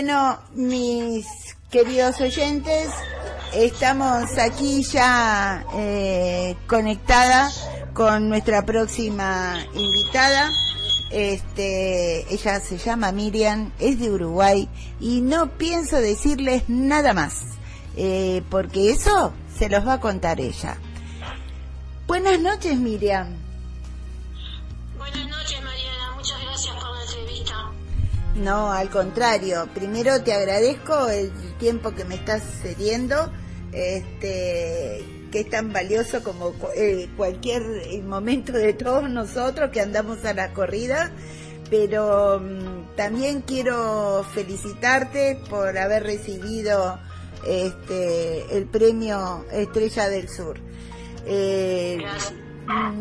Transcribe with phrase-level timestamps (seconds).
[0.00, 1.26] Bueno, mis
[1.72, 2.88] queridos oyentes,
[3.52, 7.50] estamos aquí ya eh, conectada
[7.94, 10.52] con nuestra próxima invitada.
[11.10, 14.68] Este, ella se llama Miriam, es de Uruguay
[15.00, 17.34] y no pienso decirles nada más,
[17.96, 20.76] eh, porque eso se los va a contar ella.
[22.06, 23.47] Buenas noches, Miriam.
[28.38, 29.68] No, al contrario.
[29.74, 33.32] Primero te agradezco el tiempo que me estás cediendo,
[33.72, 40.24] este, que es tan valioso como eh, cualquier eh, momento de todos nosotros que andamos
[40.24, 41.10] a la corrida.
[41.68, 46.98] Pero mm, también quiero felicitarte por haber recibido
[47.46, 50.60] este, el premio Estrella del Sur.
[51.26, 51.98] Eh,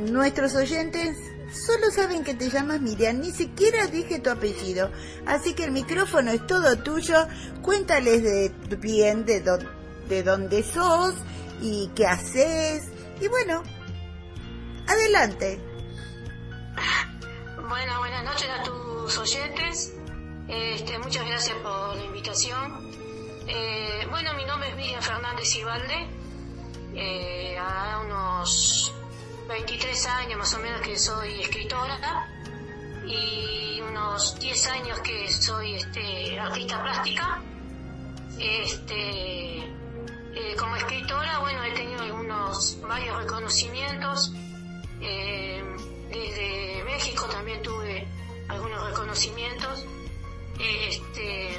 [0.09, 1.17] Nuestros oyentes
[1.51, 4.91] solo saben que te llamas Miriam, ni siquiera dije tu apellido.
[5.25, 7.27] Así que el micrófono es todo tuyo.
[7.61, 9.59] Cuéntales de bien de, do-
[10.07, 11.15] de dónde sos
[11.61, 12.83] y qué haces.
[13.21, 13.63] Y bueno,
[14.87, 15.59] adelante.
[17.67, 19.93] Bueno, buenas noches a tus oyentes.
[20.47, 22.91] Este, muchas gracias por la invitación.
[23.47, 26.07] Eh, bueno, mi nombre es Miriam Fernández Ibalde.
[26.95, 28.93] Eh, a unos
[29.47, 32.27] 23 años más o menos que soy escritora
[33.05, 37.41] y unos 10 años que soy este, artista plástica.
[38.37, 44.33] Este, eh, como escritora, bueno, he tenido algunos varios reconocimientos.
[45.01, 45.63] Eh,
[46.09, 48.05] desde México también tuve
[48.49, 49.85] algunos reconocimientos.
[50.59, 51.57] Este,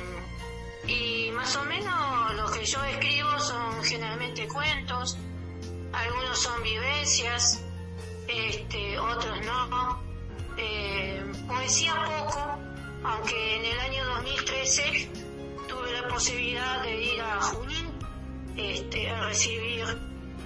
[0.87, 5.17] y más o menos lo que yo escribo son generalmente cuentos,
[5.93, 7.63] algunos son vivencias,
[8.29, 10.03] este, otros no.
[10.57, 12.59] Eh, poesía poco,
[13.05, 15.09] aunque en el año 2013
[15.69, 17.93] tuve la posibilidad de ir a Junín
[18.57, 19.85] este, a recibir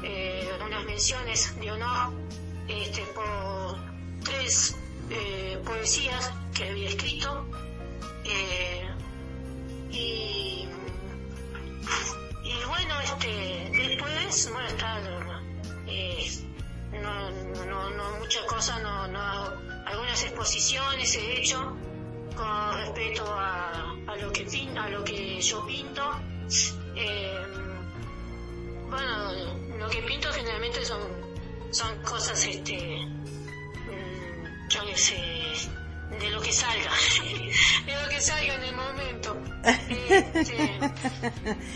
[0.03, 2.12] eh, unas menciones de honor
[2.69, 3.78] este, por
[4.25, 4.76] tres
[5.10, 7.47] eh, poesías que había escrito.
[8.25, 8.88] Eh,
[9.91, 10.69] y,
[12.44, 15.00] y bueno, este, después, bueno, está,
[15.87, 16.31] eh,
[17.03, 19.21] no, no, no, muchas cosas, no, no,
[19.87, 21.77] algunas exposiciones he hecho
[22.37, 26.03] con respecto a, a lo que pin- a lo que yo pinto.
[26.97, 27.39] Eh,
[28.89, 29.33] bueno,
[29.79, 31.01] lo que pinto generalmente son,
[31.71, 32.77] son cosas, este,
[33.07, 35.23] mm, yo qué sé,
[36.21, 36.91] de lo que salga,
[37.87, 39.37] de lo que salga en el momento.
[40.13, 40.79] Este,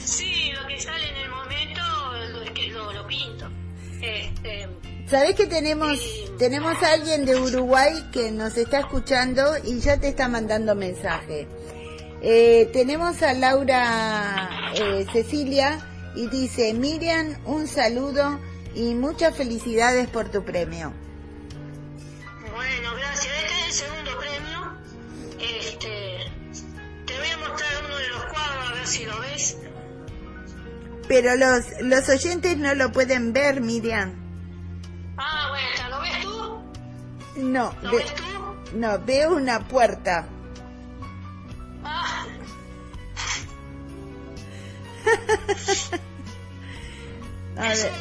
[0.00, 1.12] sí, lo que sale
[5.08, 6.00] Sabés que tenemos,
[6.36, 11.46] tenemos a alguien de Uruguay que nos está escuchando y ya te está mandando mensaje.
[12.22, 15.78] Eh, tenemos a Laura eh, Cecilia
[16.16, 18.40] y dice, Miriam, un saludo
[18.74, 20.92] y muchas felicidades por tu premio.
[22.52, 23.32] Bueno, gracias.
[23.32, 24.78] Este es el segundo premio.
[25.38, 26.18] Este,
[27.06, 29.56] te voy a mostrar uno de los cuadros a ver si lo ves.
[31.06, 34.25] Pero los, los oyentes no lo pueden ver, Miriam.
[37.36, 38.22] No, ¿Lo ve- ves tú?
[38.78, 40.26] no, veo una puerta.
[41.84, 42.24] Ah,
[47.58, 47.92] A es ver.
[47.92, 47.98] un.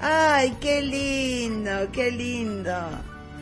[0.00, 2.74] Ay, qué lindo, qué lindo.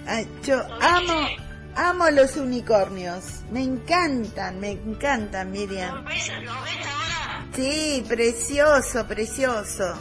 [0.07, 1.29] Ay, yo amo,
[1.77, 3.25] amo los unicornios.
[3.51, 6.05] Me encantan, me encantan, ¿Lo Miriam.
[7.55, 9.95] Sí, precioso, precioso.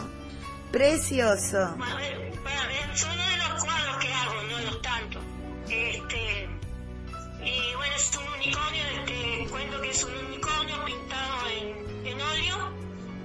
[0.72, 1.76] Precioso.
[10.00, 12.72] Es un unicornio pintado en, en óleo,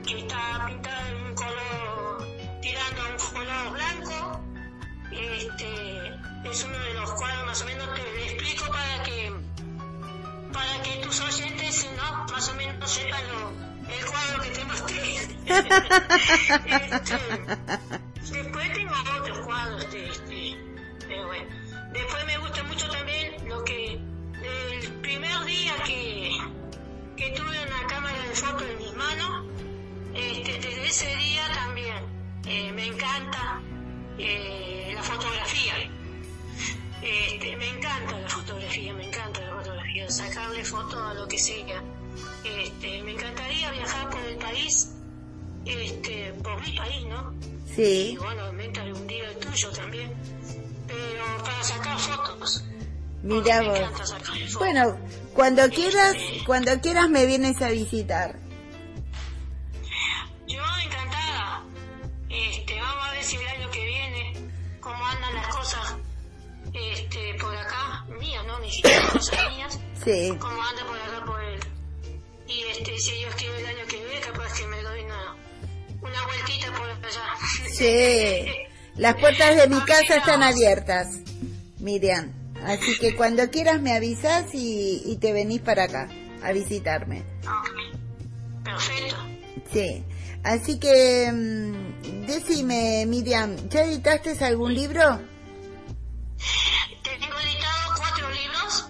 [0.05, 2.27] que está pintado en un color,
[2.61, 4.41] tirando a un color blanco.
[5.09, 9.33] Este, es uno de los cuadros, más o menos te lo explico para que,
[10.51, 12.25] para que tus oyentes, ¿no?
[12.33, 13.51] Más o menos sepan lo,
[13.95, 15.15] el cuadro que te mostré.
[15.15, 15.45] Este,
[18.33, 20.57] Después tengo otros cuadros este,
[21.07, 21.55] pero bueno.
[21.93, 24.01] Después me gusta mucho también lo que
[24.45, 26.34] el primer día que,
[27.15, 29.45] que tuve una cámara de fotos en mis manos,
[30.13, 32.03] este, desde ese día también
[32.45, 33.61] eh, me encanta
[34.17, 35.73] eh, la fotografía.
[37.01, 41.83] Este, me encanta la fotografía, me encanta la fotografía, sacarle fotos a lo que sea.
[42.43, 44.91] Este, me encantaría viajar por el país,
[45.65, 47.33] este, por mi país, ¿no?
[47.75, 48.11] Sí.
[48.13, 50.13] Y bueno, obviamente algún día el tuyo también.
[50.87, 52.63] Pero para sacar fotos.
[53.25, 54.13] Mira vos.
[54.59, 54.99] Bueno,
[55.33, 58.35] cuando quieras, cuando quieras me vienes a visitar.
[60.45, 61.63] Yo encantada.
[62.29, 64.33] Este, vamos a ver si el año que viene,
[64.79, 65.95] cómo andan las cosas
[66.71, 68.63] este, por acá, mías, ¿no?
[68.69, 69.79] Siquiera cosas mías.
[70.03, 70.37] Sí.
[70.39, 71.59] Cómo anda por acá por el...
[72.47, 75.35] Y este, si Dios quiere el año que viene, capaz que me doy una,
[76.03, 77.73] una vueltita por allá.
[77.73, 78.45] Sí.
[78.97, 81.07] Las puertas de mi casa están abiertas,
[81.79, 82.44] Miriam.
[82.65, 86.09] Así que cuando quieras me avisas y, y te venís para acá
[86.43, 87.23] a visitarme.
[88.63, 89.15] Perfecto.
[89.71, 90.03] Sí.
[90.43, 95.01] Así que mm, decime, Miriam, ¿ya editaste algún libro?
[97.03, 98.87] Tengo editado cuatro libros.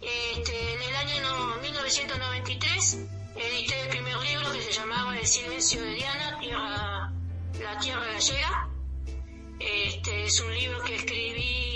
[0.00, 2.98] Este, en el año no- 1993
[3.36, 7.12] edité el primer libro que se llamaba El silencio de Diana, tierra,
[7.62, 8.68] La Tierra Gallega.
[9.58, 11.75] Este, es un libro que escribí,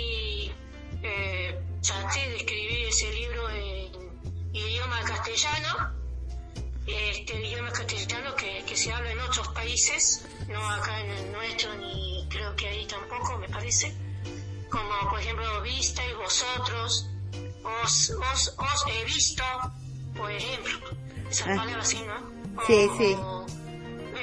[1.81, 3.91] traté de escribir ese libro en
[4.53, 6.01] idioma castellano.
[6.87, 11.73] Este, idioma castellano que, que se habla en otros países, no acá en el nuestro,
[11.75, 13.95] ni creo que ahí tampoco, me parece
[14.69, 17.07] como por ejemplo visteis vosotros,
[17.83, 19.43] os, os, os he visto,
[20.15, 20.79] por ejemplo,
[21.29, 21.55] esas Ah.
[21.57, 22.31] palabras así, ¿no?
[22.67, 23.17] Sí, O- sí.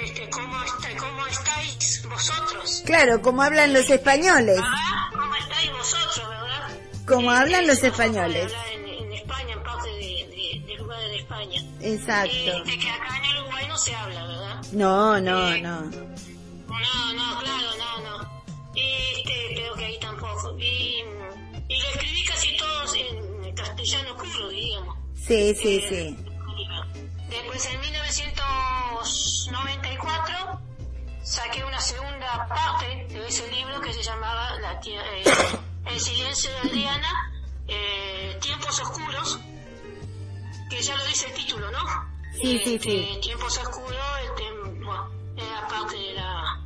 [0.02, 2.82] Este, ¿cómo, está, ¿Cómo estáis vosotros?
[2.86, 4.56] Claro, como hablan los españoles.
[4.56, 4.70] ¿Verdad?
[5.12, 6.28] ¿Cómo estáis vosotros?
[7.08, 8.52] Como Eh, hablan los españoles.
[8.74, 11.62] En, en España, en parte de, de, de lugares de España.
[11.80, 12.30] Exacto.
[12.32, 14.62] Este, que acá en Uruguay no se habla, ¿verdad?
[14.72, 15.80] No, no, no.
[15.82, 18.42] No, no, claro, no, no.
[18.74, 20.56] Este, creo que ahí tampoco.
[20.58, 21.02] Y,
[21.68, 24.96] y lo escribí casi todos en castellano puro, diríamos.
[25.26, 26.16] Sí, sí, sí.
[27.28, 30.60] Después en 1994
[31.22, 35.24] saqué una segunda parte de ese libro que se llamaba La tie- eh,
[35.90, 37.32] El silencio de Adriana,
[37.66, 39.38] eh, Tiempos Oscuros,
[40.70, 41.78] que ya lo dice el título, ¿no?
[42.34, 43.18] Sí, sí, Este, sí.
[43.22, 44.42] Tiempos Oscuros, este,
[44.84, 46.60] bueno, era parte de la,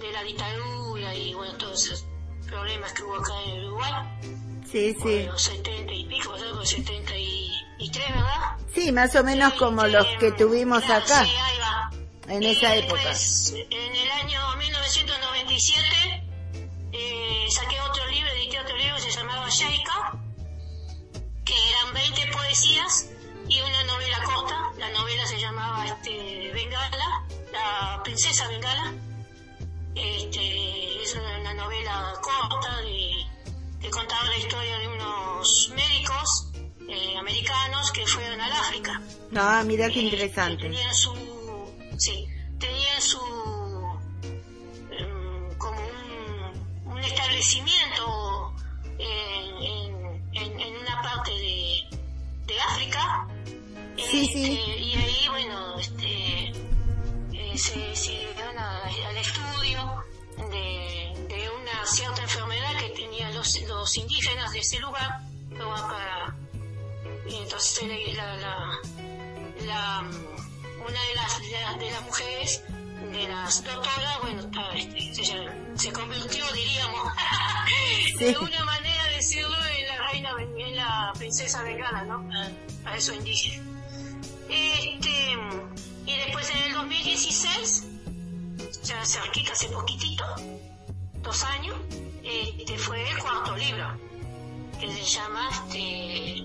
[0.00, 2.06] de la dictadura y bueno, todos esos
[2.46, 3.92] problemas que hubo acá en Uruguay,
[4.70, 5.22] Sí, sí.
[5.24, 8.56] los 70 y pico, algo de 73, ¿verdad?
[8.74, 11.90] Sí, más o menos como los que tuvimos Claro, acá Sí, ahí va.
[12.34, 13.02] en Y esa época.
[13.70, 16.23] en el año 1997,
[16.96, 19.98] eh, saqué otro libro, edité otro libro que se llamaba Sheika,
[21.44, 23.10] que eran 20 poesías
[23.48, 24.56] y una novela corta.
[24.78, 28.92] La novela se llamaba este, Bengala, la princesa Bengala.
[29.94, 33.10] Este, es una, una novela corta de,
[33.80, 36.50] que contaba la historia de unos médicos
[36.88, 39.00] eh, americanos que fueron al África.
[39.36, 40.62] Ah, mira qué Eh, interesante.
[40.62, 41.12] Tenían su,
[41.98, 42.26] sí,
[42.58, 43.20] tenían su,
[47.44, 48.54] un establecimiento
[48.98, 51.82] en, en, en- una parte de,
[52.46, 53.26] de África.
[53.96, 54.58] Sí, sí.
[54.58, 56.48] Este, Y ahí, bueno, este,
[57.32, 60.04] eh, se, se dieron a- al estudio
[60.50, 65.20] de, de una cierta enfermedad que tenían los, los indígenas de ese lugar,
[67.28, 68.78] y entonces la, la,
[69.66, 72.62] la, una de las, de, las- de las mujeres,
[73.14, 74.42] de las doctoras, bueno,
[75.14, 75.22] se,
[75.78, 77.12] se convirtió, diríamos,
[78.18, 78.24] Sí.
[78.26, 82.28] de una manera de decirlo, en la reina, en la princesa bengala, ¿no?
[82.84, 83.64] A, a eso indígena.
[84.48, 85.36] Este,
[86.06, 87.84] y después en el 2016,
[88.84, 90.24] ya cerquita, hace poquitito,
[91.22, 91.76] dos años,
[92.22, 93.98] este fue el cuarto libro,
[94.80, 96.44] que se llama este,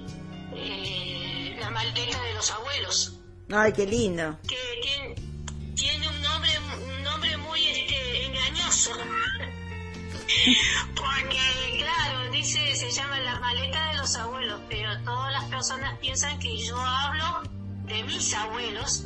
[0.56, 3.16] eh, La maleta de los abuelos,
[3.52, 4.38] Ay, qué lindo.
[4.48, 4.56] que
[10.96, 16.39] Porque, claro, dice, se llama La maleta de los abuelos, pero todas las personas piensan
[16.39, 17.41] que yo hablo
[17.86, 19.03] de mis abuelos,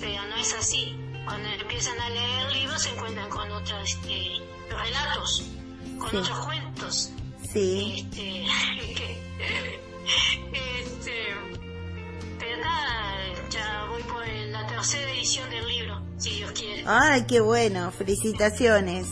[0.00, 0.96] pero no es así.
[1.24, 5.44] Cuando empiezan a leer el libro se encuentran con otros este, relatos,
[5.98, 6.16] con Sí.
[6.18, 7.10] otros cuentos.
[7.52, 8.04] Sí.
[8.10, 8.44] Este,
[10.52, 11.12] este,
[12.38, 13.14] pero nada,
[13.50, 16.84] ya voy por la tercera edición del libro, si Dios quiere.
[16.86, 17.90] Ay, qué bueno.
[17.92, 19.06] Felicitaciones.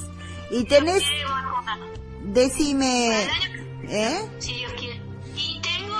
[0.50, 1.41] Y tenés, Sí, bueno,
[2.24, 3.28] decime,
[3.88, 4.28] ¿Eh?
[4.38, 5.00] Si Dios quiere.
[5.36, 5.96] Y tengo,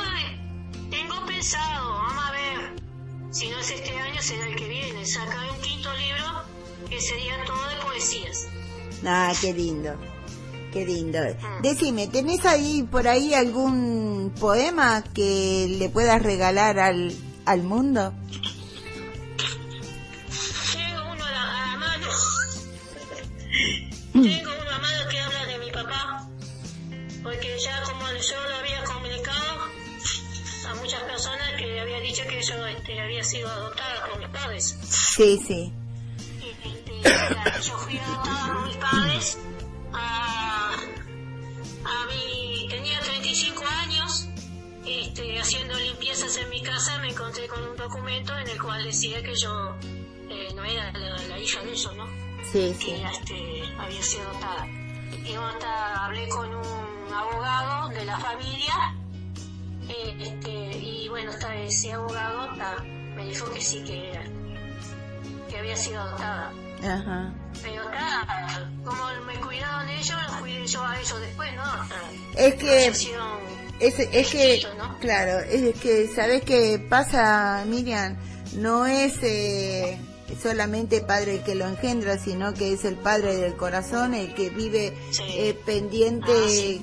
[0.90, 2.82] tengo pensado, vamos a ver,
[3.30, 6.44] si no es este año, será el que viene, sacar un quinto libro
[6.88, 8.48] que sería todo de poesías.
[9.04, 9.94] Ah, qué lindo.
[10.72, 11.18] Qué lindo.
[11.18, 11.62] Mm.
[11.62, 17.12] Decime, ¿tenés ahí por ahí algún poema que le puedas regalar al,
[17.44, 18.14] al mundo?
[20.72, 22.08] Tengo uno a la, a la mano.
[27.62, 29.69] Ya como yo lo había comunicado
[30.69, 34.76] a muchas personas que había dicho que yo este, había sido adoptada por mis padres.
[34.83, 35.73] Sí, sí.
[36.40, 39.38] Y, este, yo fui adoptada por mis padres
[39.92, 40.75] a,
[41.85, 44.28] a mi, tenía 35 años,
[44.87, 49.23] este, haciendo limpiezas en mi casa me encontré con un documento en el cual decía
[49.23, 49.76] que yo
[50.28, 52.07] eh, no era la, la hija de ellos, ¿no?
[52.50, 52.87] Sí, sí.
[52.87, 54.66] que este, había sido adoptada.
[55.25, 58.95] Y yo hasta hablé con un abogado de la familia
[59.88, 61.33] eh, este, y bueno,
[61.64, 62.49] ese abogado
[63.14, 64.12] me dijo que sí, que,
[65.49, 66.52] que había sido adoptada.
[66.83, 67.33] Ajá.
[67.62, 71.62] Pero está, como me cuidaron ellos, los cuidé yo a ellos después, ¿no?
[72.37, 72.87] Es que,
[73.81, 74.66] es, que,
[75.00, 78.16] claro, es que, ¿sabes qué pasa, Miriam?
[78.57, 79.99] No es eh,
[80.40, 84.50] solamente padre el que lo engendra, sino que es el padre del corazón, el que
[84.50, 85.22] vive Sí.
[85.28, 86.80] eh, pendiente, Ah, sí.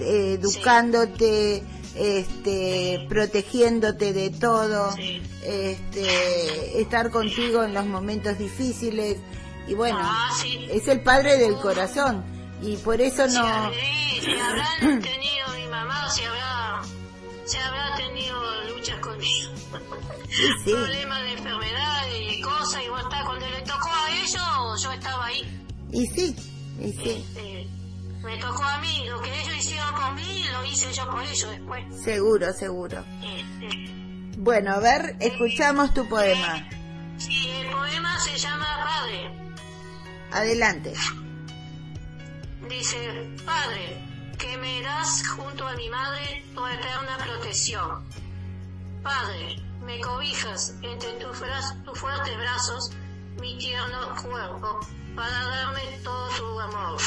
[0.00, 1.62] eh, educándote,
[1.94, 4.94] este, protegiéndote de todo,
[5.42, 9.16] este, estar contigo en los momentos difíciles
[9.66, 10.30] y bueno, Ah,
[10.70, 12.24] es el padre del corazón
[12.62, 16.82] y por eso no, si habrán tenido mi mamá, si habrá,
[17.44, 18.36] si habrá tenido
[18.74, 19.50] luchas conmigo.
[20.64, 21.97] sí, Problemas de enfermedad
[26.00, 26.36] y sí,
[26.80, 27.68] y sí, Este,
[28.22, 31.50] me tocó a mí, lo que ellos hicieron por mí, lo hice yo por ellos
[31.50, 31.84] después.
[32.04, 33.04] seguro, seguro.
[33.22, 33.92] Este,
[34.38, 36.68] Bueno, a ver, escuchamos tu poema.
[37.18, 39.52] sí, el poema se llama Padre.
[40.32, 40.92] Adelante.
[42.68, 42.98] Dice,
[43.46, 43.98] Padre,
[44.38, 48.04] que me das junto a mi madre tu eterna protección.
[49.02, 51.38] Padre, me cobijas entre tus,
[51.84, 52.90] tus fuertes brazos
[53.40, 54.80] mi tierno cuerpo
[55.14, 57.00] para darme todo tu amor.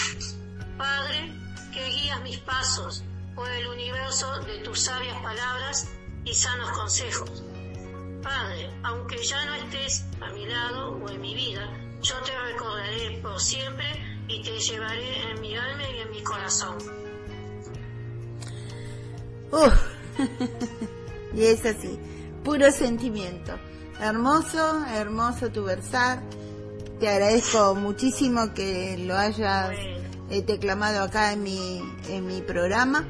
[0.77, 1.33] Padre,
[1.73, 3.03] que guías mis pasos
[3.35, 5.89] por el universo de tus sabias palabras
[6.25, 7.43] y sanos consejos.
[8.21, 11.69] Padre, aunque ya no estés a mi lado o en mi vida,
[12.01, 13.85] yo te recordaré por siempre
[14.27, 16.77] y te llevaré en mi alma y en mi corazón.
[19.51, 19.73] Uf.
[21.33, 21.99] y es así,
[22.43, 23.57] puro sentimiento.
[24.01, 26.23] Hermoso, hermoso tu versar.
[26.99, 29.75] Te agradezco muchísimo que lo hayas
[30.31, 33.07] eh, declamado acá en mi, en mi programa.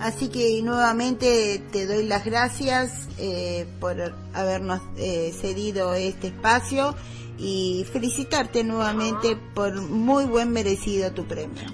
[0.00, 3.94] Así que nuevamente te doy las gracias eh, por
[4.32, 6.96] habernos eh, cedido este espacio
[7.36, 11.64] y felicitarte nuevamente por muy buen merecido tu premio.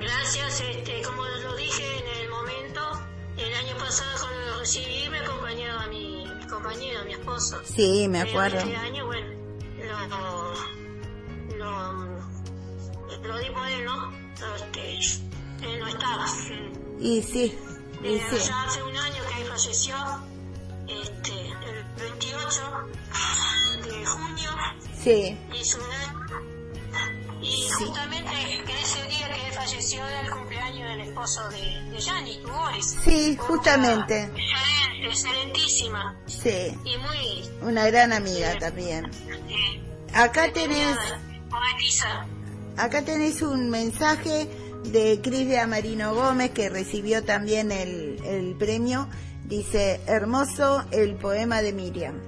[0.00, 2.80] Gracias, este, como lo dije en el momento,
[3.38, 4.25] el año pasado
[4.66, 7.60] recibí me acompañaba a mi compañero, mi esposo.
[7.64, 8.58] Sí, me Pero acuerdo.
[8.58, 9.28] Este año, bueno,
[10.08, 14.12] lo, lo, lo di por él, ¿no?
[14.74, 14.98] Este,
[15.68, 16.26] él no estaba.
[16.98, 17.56] Y sí,
[18.02, 18.36] y Eh, sí.
[18.48, 19.94] Ya hace un año que él falleció,
[20.88, 22.62] este, el 28
[23.84, 24.50] de junio,
[25.00, 25.38] Sí,
[25.76, 26.26] un año.
[27.40, 32.42] Y justamente en ese día que él falleció era el cumpleaños del esposo de, de
[32.46, 32.96] Boris.
[33.04, 34.32] sí, justamente.
[35.04, 36.16] Excelentísima.
[36.26, 37.50] Sí, Y muy...
[37.62, 39.06] una gran amiga también.
[39.48, 39.82] eh,
[40.14, 40.96] Acá tenés,
[41.50, 42.26] Poetisa.
[42.76, 44.48] acá tenés un mensaje
[44.84, 49.08] de Cris de Amarino Gómez que recibió también el, el premio.
[49.44, 52.20] Dice, hermoso el poema de Miriam.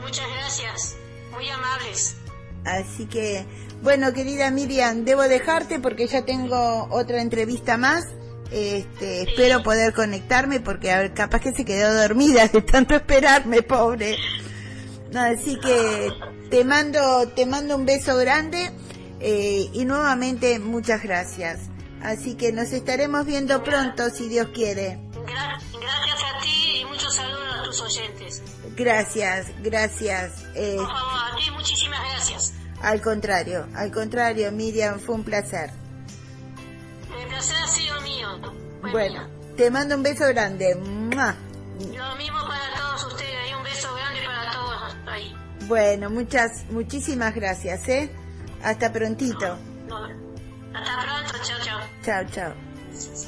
[0.00, 0.96] Muchas gracias.
[1.32, 2.16] Muy amables.
[2.64, 3.44] Así que,
[3.82, 8.04] bueno, querida Miriam, debo dejarte porque ya tengo otra entrevista más.
[8.50, 13.62] Este, espero poder conectarme porque a ver, capaz que se quedó dormida de tanto esperarme,
[13.62, 14.16] pobre.
[15.14, 16.10] Así que
[16.50, 18.70] te mando, te mando un beso grande
[19.20, 21.60] eh, y nuevamente muchas gracias.
[22.02, 24.98] Así que nos estaremos viendo pronto si Dios quiere.
[25.12, 28.42] Gra- gracias a ti y muchos saludos a tus oyentes.
[28.76, 30.32] Gracias, gracias.
[30.54, 32.52] Eh, Por favor, a ti muchísimas gracias.
[32.80, 35.70] al contrario, al contrario, Miriam, fue un placer.
[37.20, 38.17] El placer ha sido mío.
[38.80, 40.74] Bueno, te mando un beso grande.
[40.76, 41.34] ¡Mua!
[41.80, 45.34] Lo mismo para todos ustedes y un beso grande para todos ahí.
[45.66, 48.10] Bueno, muchas, muchísimas gracias, ¿eh?
[48.62, 49.56] Hasta prontito.
[49.88, 50.04] No,
[50.74, 51.80] Hasta pronto, chao, chao.
[52.04, 53.27] Chao, chao.